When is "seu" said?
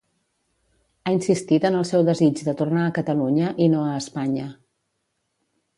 1.91-2.07